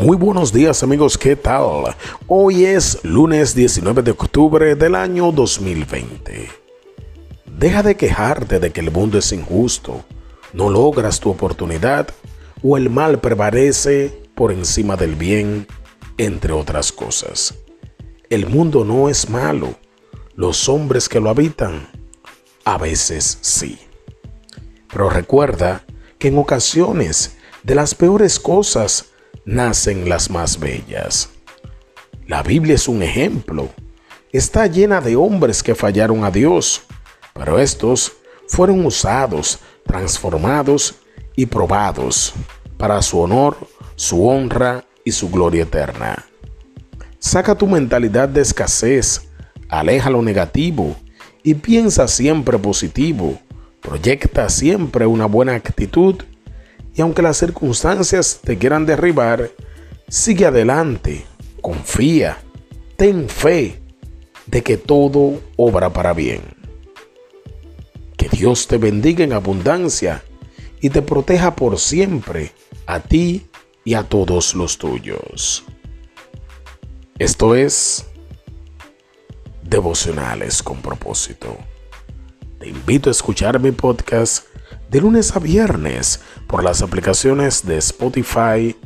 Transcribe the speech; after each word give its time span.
Muy 0.00 0.16
buenos 0.16 0.50
días 0.50 0.82
amigos, 0.82 1.18
¿qué 1.18 1.36
tal? 1.36 1.94
Hoy 2.26 2.64
es 2.64 3.04
lunes 3.04 3.54
19 3.54 4.00
de 4.00 4.12
octubre 4.12 4.74
del 4.74 4.94
año 4.94 5.30
2020. 5.30 6.48
Deja 7.44 7.82
de 7.82 7.98
quejarte 7.98 8.60
de 8.60 8.72
que 8.72 8.80
el 8.80 8.90
mundo 8.90 9.18
es 9.18 9.30
injusto, 9.30 10.02
no 10.54 10.70
logras 10.70 11.20
tu 11.20 11.28
oportunidad 11.28 12.08
o 12.62 12.78
el 12.78 12.88
mal 12.88 13.20
prevalece 13.20 14.22
por 14.34 14.52
encima 14.52 14.96
del 14.96 15.16
bien, 15.16 15.66
entre 16.16 16.54
otras 16.54 16.92
cosas. 16.92 17.56
El 18.30 18.46
mundo 18.46 18.86
no 18.86 19.10
es 19.10 19.28
malo, 19.28 19.74
los 20.34 20.66
hombres 20.70 21.10
que 21.10 21.20
lo 21.20 21.28
habitan, 21.28 21.90
a 22.64 22.78
veces 22.78 23.36
sí. 23.42 23.78
Pero 24.90 25.10
recuerda 25.10 25.84
que 26.18 26.28
en 26.28 26.38
ocasiones 26.38 27.36
de 27.64 27.74
las 27.74 27.94
peores 27.94 28.40
cosas 28.40 29.10
nacen 29.44 30.08
las 30.08 30.30
más 30.30 30.58
bellas. 30.58 31.30
La 32.26 32.42
Biblia 32.42 32.74
es 32.74 32.88
un 32.88 33.02
ejemplo. 33.02 33.68
Está 34.32 34.66
llena 34.66 35.00
de 35.00 35.16
hombres 35.16 35.62
que 35.62 35.74
fallaron 35.74 36.24
a 36.24 36.30
Dios, 36.30 36.82
pero 37.34 37.58
estos 37.58 38.12
fueron 38.46 38.84
usados, 38.86 39.58
transformados 39.84 40.94
y 41.34 41.46
probados 41.46 42.32
para 42.76 43.02
su 43.02 43.18
honor, 43.18 43.56
su 43.96 44.26
honra 44.26 44.84
y 45.04 45.12
su 45.12 45.30
gloria 45.30 45.62
eterna. 45.64 46.24
Saca 47.18 47.54
tu 47.54 47.66
mentalidad 47.66 48.28
de 48.28 48.40
escasez, 48.40 49.28
aleja 49.68 50.10
lo 50.10 50.22
negativo 50.22 50.96
y 51.42 51.54
piensa 51.54 52.08
siempre 52.08 52.58
positivo. 52.58 53.38
Proyecta 53.80 54.48
siempre 54.48 55.06
una 55.06 55.26
buena 55.26 55.54
actitud 55.54 56.16
y 56.94 57.00
aunque 57.02 57.22
las 57.22 57.36
circunstancias 57.36 58.40
te 58.42 58.58
quieran 58.58 58.86
derribar, 58.86 59.50
sigue 60.08 60.46
adelante, 60.46 61.24
confía, 61.60 62.38
ten 62.96 63.28
fe 63.28 63.80
de 64.46 64.62
que 64.62 64.76
todo 64.76 65.40
obra 65.56 65.92
para 65.92 66.12
bien. 66.12 66.42
Que 68.16 68.28
Dios 68.28 68.66
te 68.66 68.76
bendiga 68.76 69.24
en 69.24 69.32
abundancia 69.32 70.22
y 70.80 70.90
te 70.90 71.02
proteja 71.02 71.56
por 71.56 71.78
siempre 71.78 72.52
a 72.86 73.00
ti 73.00 73.46
y 73.84 73.94
a 73.94 74.02
todos 74.02 74.54
los 74.54 74.78
tuyos. 74.78 75.64
Esto 77.18 77.54
es 77.54 78.06
Devocionales 79.62 80.64
con 80.64 80.82
propósito. 80.82 81.56
Te 82.58 82.68
invito 82.68 83.08
a 83.08 83.12
escuchar 83.12 83.60
mi 83.60 83.70
podcast 83.70 84.49
de 84.90 85.00
lunes 85.00 85.34
a 85.36 85.38
viernes 85.38 86.20
por 86.46 86.64
las 86.64 86.82
aplicaciones 86.82 87.64
de 87.64 87.78
Spotify, 87.78 88.76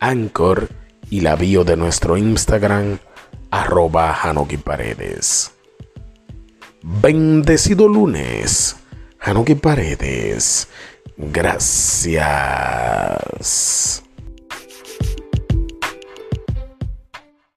Anchor 0.00 0.68
y 1.08 1.20
la 1.20 1.36
bio 1.36 1.62
de 1.64 1.76
nuestro 1.76 2.16
Instagram, 2.16 2.98
arroba 3.50 4.18
Paredes. 4.64 5.52
Bendecido 6.82 7.86
lunes, 7.86 8.76
Hanoki 9.20 9.54
Paredes. 9.54 10.66
Gracias. 11.16 12.12